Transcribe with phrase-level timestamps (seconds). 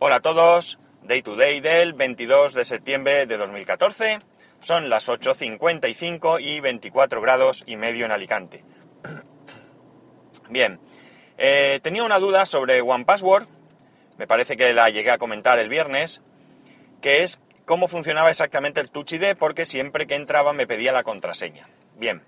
[0.00, 4.18] Hola a todos, Day to Day del 22 de septiembre de 2014.
[4.60, 8.64] Son las 8.55 y 24 grados y medio en Alicante.
[10.50, 10.80] Bien,
[11.38, 13.46] eh, tenía una duda sobre One Password,
[14.18, 16.22] me parece que la llegué a comentar el viernes,
[17.00, 21.04] que es cómo funcionaba exactamente el Touch ID, porque siempre que entraba me pedía la
[21.04, 21.68] contraseña.
[21.96, 22.20] Bien,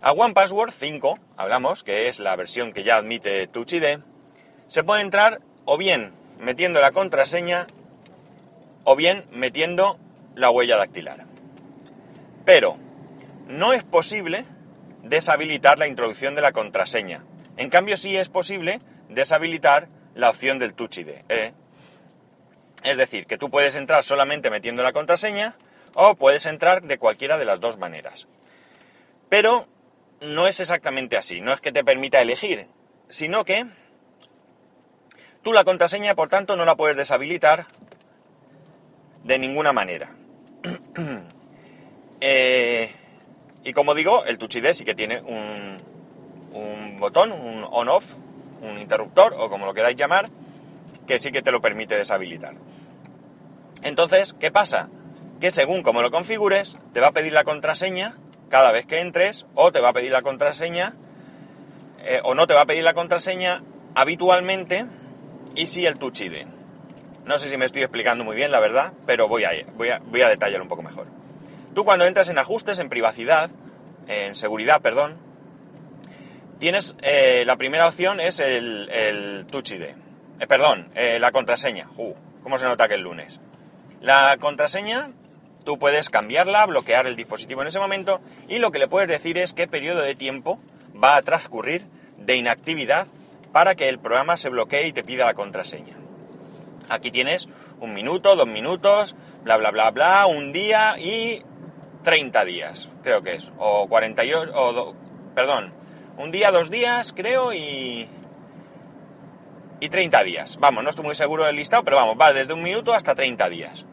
[0.00, 3.98] a One Password 5, hablamos, que es la versión que ya admite Touch ID,
[4.66, 7.66] se puede entrar o bien metiendo la contraseña
[8.84, 9.98] o bien metiendo
[10.34, 11.26] la huella dactilar.
[12.44, 12.78] Pero
[13.46, 14.44] no es posible
[15.02, 17.24] deshabilitar la introducción de la contraseña.
[17.56, 21.08] En cambio sí es posible deshabilitar la opción del Touch ID.
[21.28, 21.52] ¿eh?
[22.82, 25.56] Es decir, que tú puedes entrar solamente metiendo la contraseña
[25.94, 28.28] o puedes entrar de cualquiera de las dos maneras.
[29.28, 29.66] Pero
[30.20, 32.66] no es exactamente así, no es que te permita elegir,
[33.08, 33.66] sino que
[35.48, 37.64] Tú la contraseña, por tanto, no la puedes deshabilitar
[39.24, 40.10] de ninguna manera.
[42.20, 42.92] Eh,
[43.64, 45.78] y como digo, el Touch ID sí que tiene un,
[46.52, 48.14] un botón, un on-off,
[48.60, 50.28] un interruptor o como lo queráis llamar,
[51.06, 52.56] que sí que te lo permite deshabilitar.
[53.84, 54.90] Entonces, ¿qué pasa?
[55.40, 58.18] Que según como lo configures, te va a pedir la contraseña
[58.50, 60.94] cada vez que entres, o te va a pedir la contraseña,
[62.00, 63.62] eh, o no te va a pedir la contraseña
[63.94, 64.86] habitualmente
[65.58, 66.46] y si el Touch ID.
[67.26, 70.28] No sé si me estoy explicando muy bien, la verdad, pero voy a, voy a,
[70.28, 71.08] detallar un poco mejor.
[71.74, 73.50] Tú cuando entras en ajustes, en privacidad,
[74.06, 75.18] en seguridad, perdón,
[76.60, 79.82] tienes eh, la primera opción es el, el Touch ID.
[79.82, 81.88] Eh, perdón, eh, la contraseña.
[81.96, 82.14] Uh,
[82.44, 83.40] ¿Cómo se nota que es lunes?
[84.00, 85.10] La contraseña,
[85.64, 89.36] tú puedes cambiarla, bloquear el dispositivo en ese momento y lo que le puedes decir
[89.38, 90.60] es qué periodo de tiempo
[91.02, 91.84] va a transcurrir
[92.16, 93.08] de inactividad
[93.52, 95.96] para que el programa se bloquee y te pida la contraseña.
[96.88, 97.48] Aquí tienes
[97.80, 101.42] un minuto, dos minutos, bla, bla, bla, bla, un día y
[102.04, 103.52] 30 días, creo que es.
[103.58, 104.94] O 48, o
[105.34, 105.72] perdón,
[106.16, 108.08] un día, dos días, creo, y...
[109.80, 110.56] Y 30 días.
[110.58, 113.48] Vamos, no estoy muy seguro del listado, pero vamos, va desde un minuto hasta 30
[113.48, 113.86] días.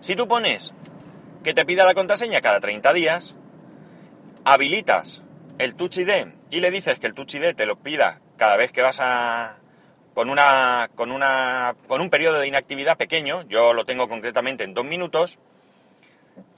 [0.00, 0.72] Si tú pones
[1.44, 3.34] que te pida la contraseña cada 30 días,
[4.44, 5.22] habilitas
[5.58, 8.72] el Touch ID y le dices que el Touch ID te lo pida cada vez
[8.72, 9.58] que vas a
[10.14, 14.74] con una con una con un periodo de inactividad pequeño, yo lo tengo concretamente en
[14.74, 15.38] dos minutos,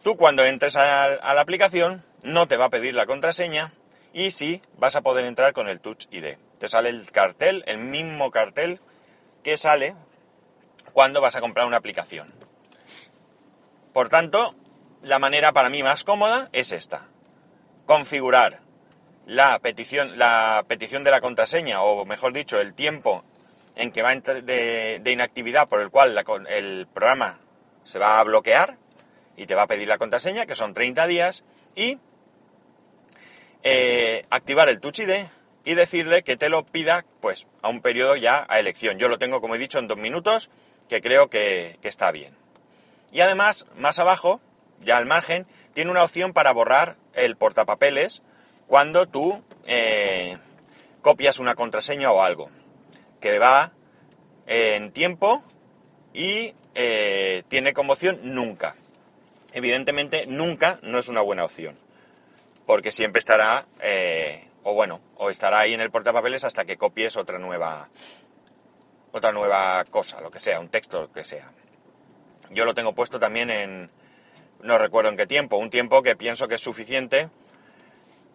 [0.02, 3.72] tú cuando entres a, la aplicación no te va a pedir la contraseña
[4.12, 6.36] y sí vas a poder entrar con el Touch ID.
[6.58, 8.80] Te sale el cartel, el mismo cartel
[9.42, 9.94] que sale
[10.92, 12.32] cuando vas a comprar una aplicación.
[13.92, 14.54] Por tanto,
[15.02, 17.06] la manera para mí más cómoda es esta.
[17.86, 18.60] Configurar
[19.26, 23.24] la petición, la petición de la contraseña, o mejor dicho, el tiempo
[23.76, 26.16] en que va de, de inactividad por el cual
[26.48, 27.38] el programa
[27.84, 28.76] se va a bloquear
[29.36, 31.44] y te va a pedir la contraseña, que son 30 días,
[31.74, 31.98] y
[33.62, 35.26] eh, activar el Touch ID
[35.64, 38.98] y decirle que te lo pida pues a un periodo ya a elección.
[38.98, 40.50] Yo lo tengo, como he dicho, en dos minutos,
[40.88, 42.34] que creo que, que está bien.
[43.12, 44.40] Y además, más abajo,
[44.80, 48.22] ya al margen, tiene una opción para borrar el portapapeles
[48.70, 50.38] cuando tú eh,
[51.02, 52.50] copias una contraseña o algo,
[53.20, 53.72] que va
[54.46, 55.42] en tiempo
[56.14, 58.76] y eh, tiene como opción nunca.
[59.52, 61.76] Evidentemente, nunca no es una buena opción,
[62.64, 67.16] porque siempre estará, eh, o bueno, o estará ahí en el portapapeles hasta que copies
[67.16, 67.88] otra nueva,
[69.10, 71.50] otra nueva cosa, lo que sea, un texto, lo que sea.
[72.50, 73.90] Yo lo tengo puesto también en,
[74.62, 77.30] no recuerdo en qué tiempo, un tiempo que pienso que es suficiente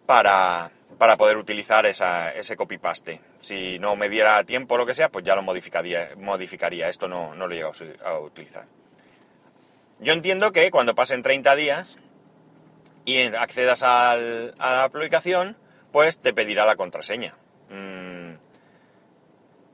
[0.06, 0.70] para,
[1.18, 3.20] poder utilizar ese copy-paste.
[3.38, 6.10] Si no me diera tiempo o lo que sea, pues ya lo modificaría.
[6.16, 6.88] modificaría.
[6.88, 7.74] Esto no, no lo he llegado
[8.04, 8.64] a utilizar.
[9.98, 11.98] Yo entiendo que cuando pasen 30 días
[13.04, 15.56] y accedas a la aplicación,
[15.92, 17.34] pues te pedirá la contraseña.
[17.70, 18.34] Mm,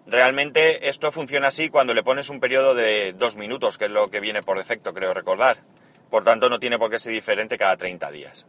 [0.06, 4.09] realmente esto funciona así cuando le pones un periodo de dos minutos, que es lo
[4.09, 5.59] que viene por defecto, creo recordar.
[6.10, 8.47] Por tanto, no tiene por qué ser diferente cada 30 días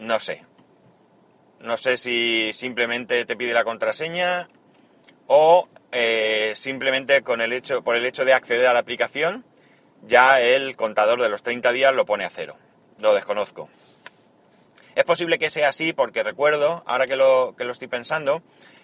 [0.00, 0.44] no sé.
[1.60, 4.48] No sé si simplemente te pide la contraseña
[5.26, 9.44] o eh, simplemente con el hecho, por el hecho de acceder a la aplicación
[10.02, 12.56] ya el contador de los 30 días lo pone a cero.
[13.00, 13.68] Lo desconozco.
[14.94, 18.42] Es posible que sea así porque recuerdo, ahora que lo, que lo estoy pensando,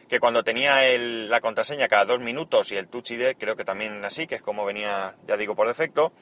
[0.09, 4.05] que cuando tenía la contraseña cada dos minutos y el Touch ID creo que también
[4.05, 6.13] así, que es como venía, ya digo, por defecto,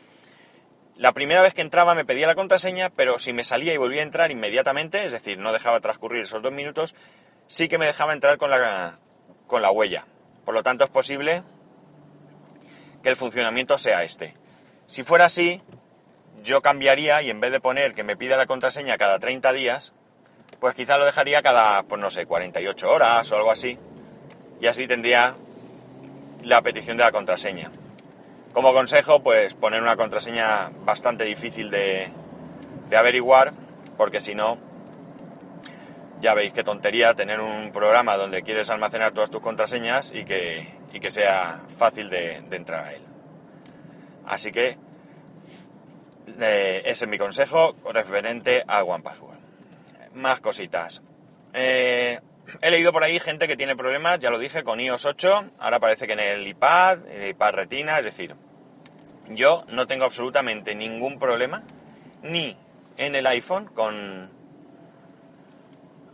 [0.97, 4.01] la primera vez que entraba me pedía la contraseña, pero si me salía y volvía
[4.01, 6.95] a entrar inmediatamente, es decir, no dejaba transcurrir esos dos minutos,
[7.49, 8.99] sí que me dejaba entrar con la,
[9.47, 10.07] con la huella.
[10.45, 11.43] Por lo tanto, es posible
[13.03, 14.35] que el funcionamiento sea este.
[14.87, 15.61] Si fuera así,
[16.45, 19.93] yo cambiaría y en vez de poner que me pida la contraseña cada 30 días,
[20.61, 23.79] pues quizá lo dejaría cada, pues no sé, 48 horas o algo así.
[24.61, 25.35] Y así tendría
[26.43, 27.71] la petición de la contraseña.
[28.55, 32.09] Como consejo, pues poner una contraseña bastante difícil de,
[32.89, 33.53] de averiguar,
[33.99, 34.59] porque si no,
[36.21, 40.69] ya veis qué tontería tener un programa donde quieres almacenar todas tus contraseñas y que,
[40.93, 43.03] y que sea fácil de, entrar a él.
[44.25, 44.79] Así que
[46.41, 49.39] eh, ese es mi consejo referente a OnePassword.
[50.15, 51.03] Más cositas.
[51.53, 52.21] Eh,
[52.63, 55.51] he leído por ahí gente que tiene problemas, ya lo dije, con iOS 8.
[55.59, 58.35] Ahora parece que en el iPad, el iPad Retina, es decir,
[59.29, 61.63] yo no tengo absolutamente ningún problema,
[62.23, 62.57] ni
[62.97, 64.31] en el iPhone con,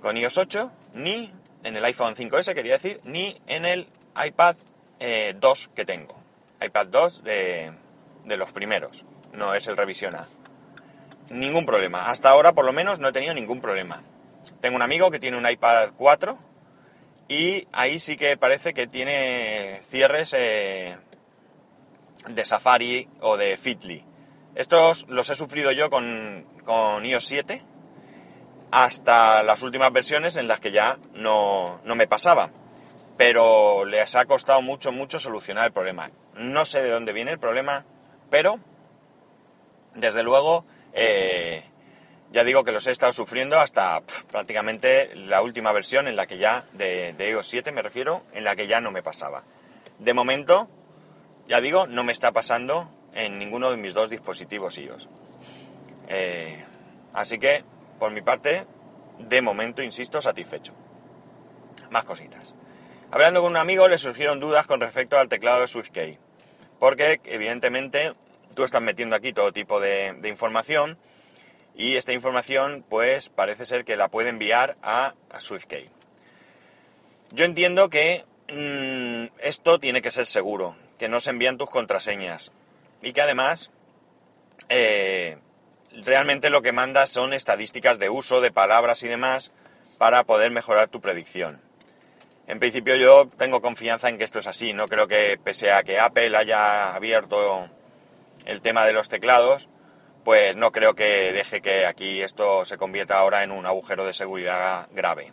[0.00, 1.32] con iOS 8, ni
[1.64, 3.88] en el iPhone 5S, quería decir, ni en el
[4.24, 4.60] iPad 2
[5.00, 6.14] eh, que tengo.
[6.60, 7.72] iPad 2 de,
[8.24, 10.16] de los primeros no es el revisión.
[11.28, 12.10] Ningún problema.
[12.10, 14.02] Hasta ahora, por lo menos, no he tenido ningún problema.
[14.60, 16.38] Tengo un amigo que tiene un iPad 4
[17.28, 20.96] y ahí sí que parece que tiene cierres eh,
[22.28, 24.04] de Safari o de Fitly.
[24.54, 27.62] Estos los he sufrido yo con, con iOS 7
[28.70, 32.50] hasta las últimas versiones en las que ya no, no me pasaba.
[33.16, 36.10] Pero les ha costado mucho, mucho solucionar el problema.
[36.34, 37.84] No sé de dónde viene el problema,
[38.30, 38.58] pero
[39.94, 41.64] desde luego, eh,
[42.32, 44.00] ya digo que los he estado sufriendo hasta
[44.30, 48.44] prácticamente la última versión en la que ya, de, de iOS 7 me refiero, en
[48.44, 49.42] la que ya no me pasaba.
[49.98, 50.70] De momento,
[51.50, 55.08] ya digo, no me está pasando en ninguno de mis dos dispositivos iOS.
[56.06, 56.64] Eh,
[57.12, 57.64] así que,
[57.98, 58.66] por mi parte,
[59.18, 60.74] de momento, insisto, satisfecho.
[61.90, 62.54] Más cositas.
[63.10, 66.20] Hablando con un amigo le surgieron dudas con respecto al teclado de SwiftKey.
[66.78, 68.14] Porque, evidentemente,
[68.54, 70.98] tú estás metiendo aquí todo tipo de, información
[71.74, 75.90] y esta información pues parece ser que la puede enviar a, SwiftKey.
[77.32, 82.52] Yo entiendo que mm, esto tiene que ser seguro, que no se envían tus contraseñas
[83.00, 83.72] y que además
[84.68, 85.38] eh,
[86.04, 89.50] realmente lo que manda son estadísticas de uso de palabras y demás
[89.96, 91.62] para poder mejorar tu predicción.
[92.46, 95.84] En principio yo tengo confianza en que esto es así, no creo que pese a
[95.84, 97.70] que Apple haya abierto
[98.44, 99.70] el tema de los teclados,
[100.22, 104.12] pues no creo que deje que aquí esto se convierta ahora en un agujero de
[104.12, 105.32] seguridad grave.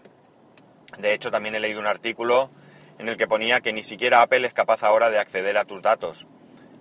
[0.97, 2.51] De hecho, también he leído un artículo
[2.99, 5.81] en el que ponía que ni siquiera Apple es capaz ahora de acceder a tus
[5.81, 6.27] datos.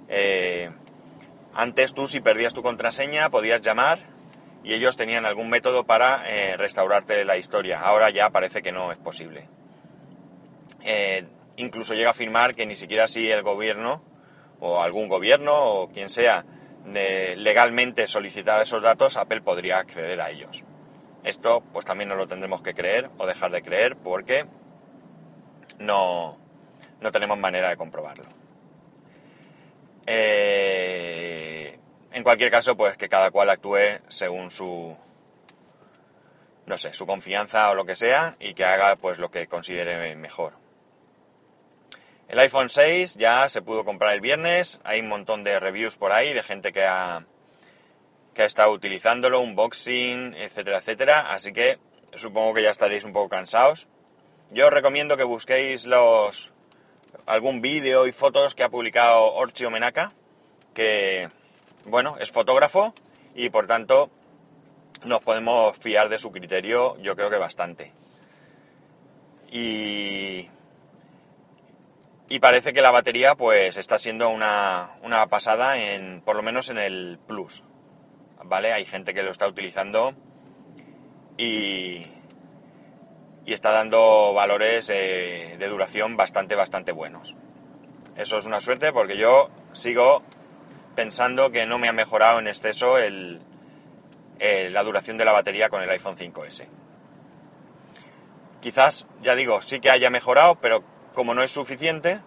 [0.09, 0.71] Eh,
[1.55, 3.99] antes tú si perdías tu contraseña podías llamar
[4.63, 7.81] y ellos tenían algún método para eh, restaurarte la historia.
[7.81, 9.49] Ahora ya parece que no es posible.
[10.83, 11.25] Eh,
[11.57, 14.03] incluso llega a afirmar que ni siquiera si el gobierno
[14.61, 16.45] o algún gobierno o quien sea
[16.87, 20.63] legalmente solicitar esos datos, Apple podría acceder a ellos.
[21.25, 24.47] Esto pues también no lo tendremos que creer o dejar de creer porque
[25.79, 26.39] no,
[27.01, 28.25] no tenemos manera de comprobarlo.
[30.07, 31.79] Eh,
[32.13, 34.97] en cualquier caso, pues que cada cual actúe según su,
[36.67, 40.15] no sé, su confianza o lo que sea y que haga pues lo que considere
[40.17, 40.55] mejor.
[42.29, 46.11] El iPhone 6 ya se pudo comprar el viernes, hay un montón de reviews por
[46.11, 47.25] ahí de gente que ha,
[48.35, 51.79] que ha estado utilizándolo, unboxing, etcétera, etcétera, así que
[52.17, 53.89] supongo que ya estaréis un poco cansados.
[54.51, 56.53] Yo os recomiendo que busquéis los
[57.27, 60.13] algún vídeo y fotos que ha publicado Orchi Omenaka,
[60.75, 61.29] que,
[61.85, 62.95] bueno, es fotógrafo
[63.35, 64.09] y por tanto
[65.05, 67.93] nos podemos fiar de su criterio, yo creo que bastante.
[69.51, 70.49] Y
[72.29, 74.91] y parece que la batería pues está siendo una,
[75.31, 77.63] pasada en por lo menos en el Plus.
[78.45, 78.73] ¿Vale?
[78.73, 80.15] Hay gente que lo está utilizando
[81.37, 82.07] y,
[83.47, 87.37] y está dando valores eh, de duración bastante, bastante buenos.
[88.17, 90.23] Eso es una suerte porque yo sigo
[90.97, 93.41] pensando que no me ha mejorado en exceso el,
[94.41, 96.67] la duración de la batería con el iPhone 5S.
[98.61, 100.83] Quizás, ya digo, sí que haya mejorado, pero
[101.15, 102.19] como no es suficiente,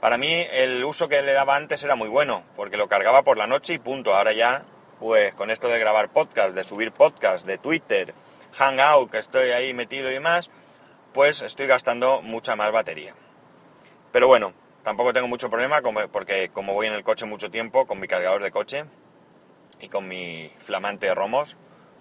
[0.00, 3.36] para mí el uso que le daba antes era muy bueno, porque lo cargaba por
[3.36, 4.14] la noche y punto.
[4.14, 4.64] Ahora ya,
[4.98, 8.14] pues con esto de grabar podcast, de subir podcast, de Twitter,
[8.56, 10.50] Hangout, que estoy ahí metido y demás,
[11.12, 13.14] pues estoy gastando mucha más batería.
[14.12, 15.80] Pero bueno, tampoco tengo mucho problema
[16.12, 18.84] porque como voy en el coche mucho tiempo con mi cargador de coche
[19.80, 21.56] y con mi flamante Romos,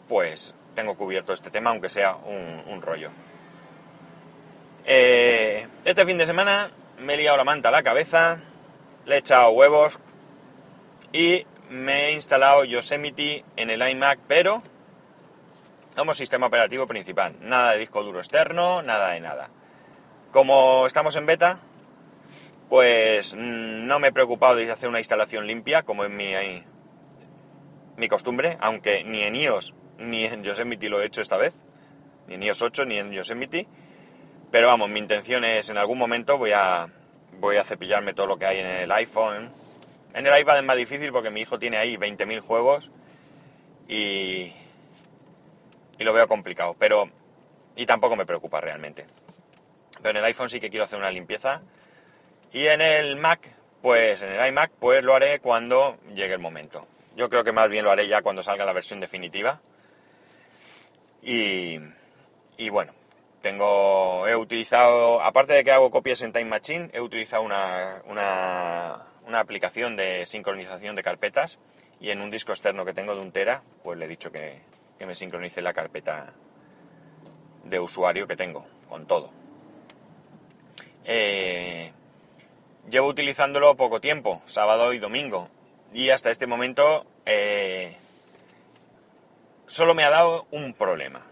[0.08, 3.12] pues tengo cubierto este tema, aunque sea un rollo.
[4.88, 6.70] Eh, este fin de semana
[7.00, 8.40] me he liado la manta a la cabeza,
[9.06, 10.00] le he echado huevos
[11.12, 14.62] y me he instalado Yosemite en el iMac, pero
[15.96, 17.36] como sistema operativo principal.
[17.42, 19.50] Nada de disco duro externo, nada de nada.
[20.32, 21.60] Como estamos en beta,
[22.70, 26.34] pues mm, no me he preocupado de hacer una instalación limpia, como es mi,
[27.98, 31.56] mi costumbre, aunque ni en iOS ni en Yosemite lo he hecho esta vez,
[32.28, 33.68] ni en iOS 8 ni en Yosemite.
[34.52, 36.90] Pero vamos, mi intención es en algún momento voy a,
[37.40, 39.52] voy a cepillarme todo lo que hay en el iPhone.
[40.14, 42.92] En el iPad es más difícil porque mi hijo tiene ahí 20.000 juegos
[43.88, 44.54] y,
[45.98, 47.10] y lo veo complicado, pero
[47.76, 49.06] y tampoco me preocupa realmente.
[50.02, 51.62] Pero en el iPhone sí que quiero hacer una limpieza
[52.52, 53.50] y en el Mac,
[53.82, 56.88] pues en el iMac, pues lo haré cuando llegue el momento.
[57.16, 59.62] Yo creo que más bien lo haré ya cuando salga la versión definitiva.
[61.22, 61.80] Y,
[62.58, 62.94] y bueno,
[63.42, 69.06] tengo, he utilizado, aparte de que hago copias en Time Machine, he utilizado una, una,
[69.28, 71.60] una aplicación de sincronización de carpetas
[72.00, 74.62] y en un disco externo que tengo de un tera, pues le he dicho que,
[74.98, 76.34] que me sincronice la carpeta
[77.64, 79.32] de usuario que tengo, con todo.
[81.04, 81.92] Eh,
[82.90, 85.50] llevo utilizándolo poco tiempo, sábado y domingo,
[85.92, 87.96] y hasta este momento eh,
[89.68, 91.26] solo me ha dado un problema.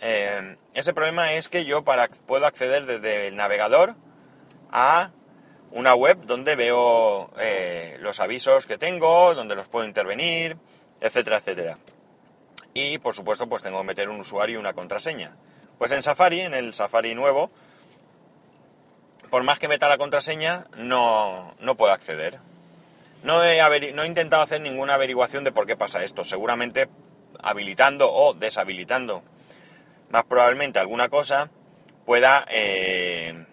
[0.00, 3.94] Eh, ese problema es que yo para, puedo acceder desde el navegador
[4.70, 5.10] a
[5.70, 7.30] una web donde veo
[8.00, 10.56] los avisos que tengo, donde los puedo intervenir,
[11.00, 11.78] etcétera, etcétera
[12.74, 15.36] y por supuesto pues tengo que meter un usuario y una contraseña.
[15.78, 17.50] Pues en Safari, en el Safari nuevo,
[19.30, 22.38] por más que meta la contraseña, no, no puedo acceder.
[23.22, 26.24] No he, no he intentado hacer ninguna averiguación de por qué pasa esto.
[26.24, 26.88] Seguramente
[27.40, 29.22] habilitando o deshabilitando
[30.10, 31.50] más probablemente alguna cosa
[32.04, 33.46] pueda, eh,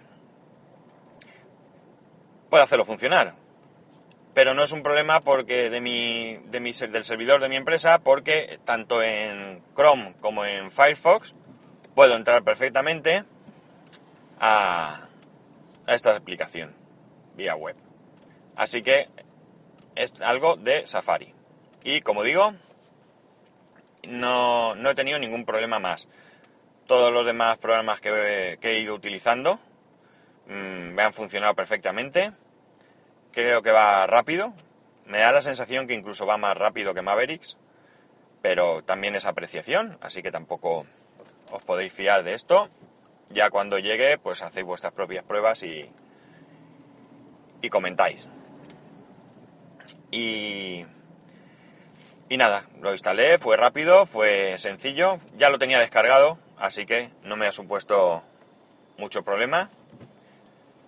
[2.49, 3.33] pueda hacerlo funcionar
[4.39, 7.99] pero no es un problema porque de mi, de mi, del servidor de mi empresa,
[7.99, 11.35] porque tanto en Chrome como en Firefox
[11.93, 13.25] puedo entrar perfectamente
[14.39, 15.09] a,
[15.87, 16.73] esta aplicación
[17.35, 17.75] vía web.
[18.55, 19.09] Así que
[19.95, 21.33] es algo de Safari.
[21.83, 22.53] Y como digo,
[24.07, 26.07] no, no he tenido ningún problema más.
[26.87, 29.59] Todos los demás programas que, he ido utilizando
[30.47, 32.31] mmm, me han funcionado perfectamente
[33.31, 34.53] creo que va rápido.
[35.05, 37.57] Me da la sensación que incluso va más rápido que Mavericks,
[38.41, 40.85] pero también es apreciación, así que tampoco
[41.51, 42.69] os podéis fiar de esto.
[43.29, 45.91] Ya cuando llegue, pues hacéis vuestras propias pruebas y,
[47.61, 48.27] y comentáis.
[50.11, 50.85] Y,
[52.29, 57.35] y nada, lo instalé, fue rápido, fue sencillo, ya lo tenía descargado, así que no
[57.35, 58.23] me ha supuesto
[58.97, 59.69] mucho problema.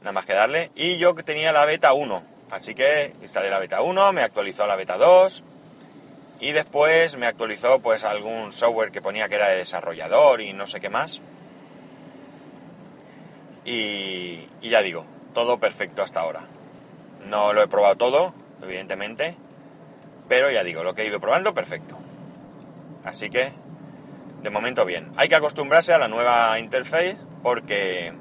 [0.02, 0.72] Nada más que darle.
[0.76, 4.76] Y yo tenía la beta 1, Así que instalé la beta 1, me actualizó la
[4.76, 5.44] beta 2
[6.42, 10.68] y después me actualizó pues algún software que ponía que era de desarrollador y no
[10.68, 11.22] sé qué más.
[13.64, 16.42] Y, y ya digo, todo perfecto hasta ahora.
[17.30, 19.38] No lo he probado todo, evidentemente,
[20.28, 21.98] pero ya digo, lo que he ido probando, perfecto.
[23.06, 23.54] Así que,
[24.42, 25.12] de momento bien.
[25.16, 28.14] Hay que acostumbrarse a la nueva interface porque,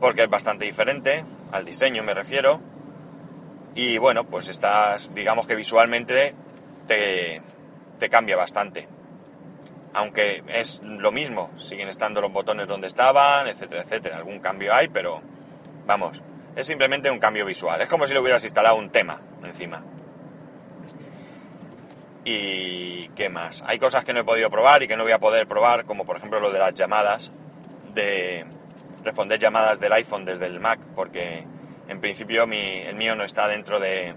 [0.00, 2.71] porque es bastante diferente, al diseño me refiero
[3.74, 6.34] y bueno, pues estás, digamos que visualmente
[6.86, 7.42] te,
[7.98, 8.88] te cambia bastante.
[9.94, 14.16] Aunque es lo mismo, siguen estando los botones donde estaban, etcétera, etcétera.
[14.16, 15.22] Algún cambio hay, pero
[15.86, 16.22] vamos,
[16.56, 17.80] es simplemente un cambio visual.
[17.80, 19.82] Es como si le hubieras instalado un tema encima.
[22.24, 23.64] ¿Y qué más?
[23.66, 26.04] Hay cosas que no he podido probar y que no voy a poder probar, como
[26.04, 27.32] por ejemplo lo de las llamadas,
[27.94, 28.46] de
[29.02, 31.44] responder llamadas del iPhone desde el Mac, porque
[31.88, 34.14] en principio el mío no está dentro de,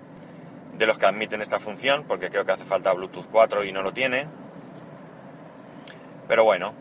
[0.80, 3.94] los que admiten esta función, porque creo que hace falta Bluetooth 4 y no lo
[3.94, 4.28] tiene.
[6.28, 6.74] Pero bueno,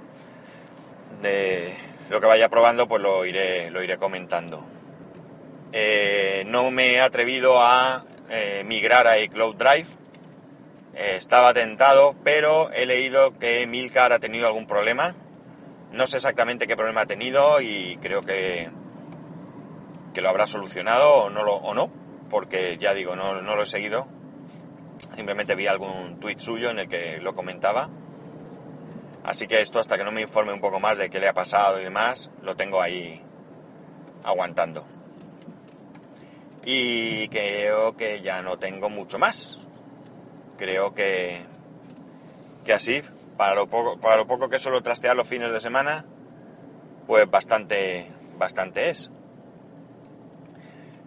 [1.22, 1.74] de
[2.10, 4.64] lo que vaya probando pues lo iré, lo iré comentando.
[5.72, 9.88] Eh, no me he atrevido a eh, migrar a iCloud Drive.
[10.94, 15.14] Eh, estaba tentado, pero he leído que Milcar ha tenido algún problema.
[15.92, 18.70] No sé exactamente qué problema ha tenido y creo que
[20.14, 22.04] que lo habrá solucionado o no, lo, o no
[22.34, 24.08] porque ya digo, no, no, lo he seguido.
[25.14, 27.90] Simplemente vi algún tuit suyo en el que lo comentaba.
[29.22, 31.32] Así que esto, hasta que no me informe un poco más de qué le ha
[31.32, 33.22] pasado y demás, lo tengo ahí
[34.24, 34.84] aguantando.
[36.64, 39.60] Y creo que ya no tengo mucho más.
[40.58, 41.44] Creo que,
[42.64, 43.02] que así,
[43.36, 46.04] para lo, poco, para lo poco que suelo trastear los fines de semana,
[47.06, 49.10] pues bastante, bastante es.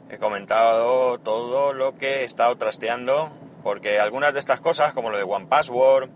[0.09, 3.29] He comentado todo lo que he estado trasteando,
[3.61, 6.09] porque algunas de estas cosas, como lo de One Password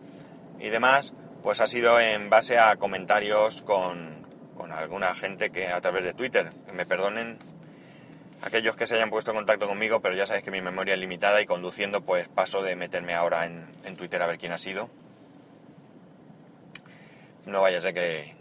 [0.59, 5.81] y demás, pues ha sido en base a comentarios con, con alguna gente que a
[5.81, 7.37] través de Twitter, que me perdonen
[8.41, 10.99] aquellos que se hayan puesto en contacto conmigo, pero ya sabéis que mi memoria es
[10.99, 14.57] limitada y conduciendo pues paso de meterme ahora en, en Twitter a ver quién ha
[14.57, 14.89] sido.
[17.45, 18.35] No vaya a ser que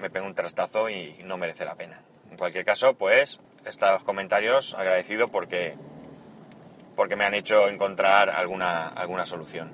[0.00, 2.00] me pegue un trastazo y no merece la pena.
[2.30, 5.76] En cualquier caso, pues estos comentarios agradecido porque,
[6.96, 9.72] porque me han hecho encontrar alguna, alguna solución.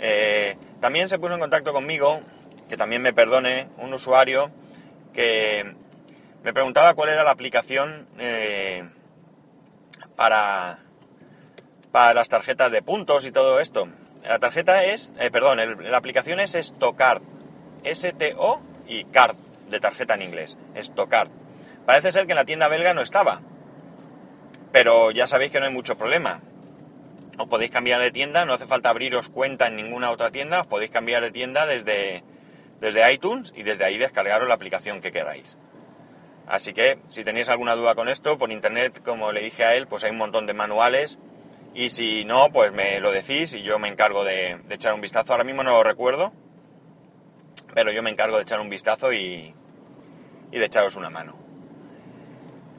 [0.00, 2.22] Eh, también se puso en contacto conmigo,
[2.68, 4.50] que también me perdone, un usuario
[5.12, 5.74] que
[6.42, 8.88] me preguntaba cuál era la aplicación eh,
[10.16, 10.78] para,
[11.92, 13.88] para las tarjetas de puntos y todo esto.
[14.24, 17.22] La tarjeta es, eh, perdón, la aplicación es Stocard,
[17.84, 19.36] S-T-O y Card,
[19.70, 21.30] de tarjeta en inglés, Stocard.
[21.86, 23.40] Parece ser que en la tienda belga no estaba,
[24.72, 26.40] pero ya sabéis que no hay mucho problema.
[27.38, 30.66] Os podéis cambiar de tienda, no hace falta abriros cuenta en ninguna otra tienda, os
[30.66, 32.22] podéis cambiar de tienda desde,
[32.80, 35.56] desde iTunes y desde ahí descargaros la aplicación que queráis.
[36.46, 39.86] Así que si tenéis alguna duda con esto, por internet, como le dije a él,
[39.86, 41.18] pues hay un montón de manuales
[41.74, 45.32] y si no, pues me lo decís y yo me encargo de, echar un vistazo.
[45.32, 46.32] Ahora mismo no lo recuerdo,
[47.74, 49.54] pero yo me encargo de echar un vistazo y,
[50.50, 51.38] y de echaros una mano.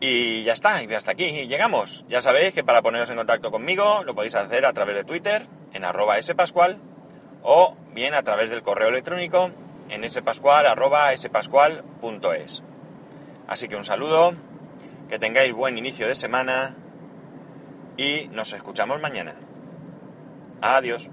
[0.03, 2.03] Y ya está, y hasta aquí llegamos.
[2.10, 5.43] Ya sabéis que para poneros en contacto conmigo lo podéis hacer a través de Twitter
[5.74, 6.79] en arroba spascual
[7.43, 9.51] o bien a través del correo electrónico
[9.89, 12.63] en spascual arroba spascual.es.
[13.48, 14.34] Así que un saludo,
[15.08, 16.75] que tengáis buen inicio de semana
[17.96, 19.36] y nos escuchamos mañana.
[20.62, 21.12] Adiós.